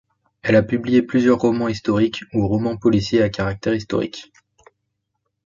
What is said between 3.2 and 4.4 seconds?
à caractère historique.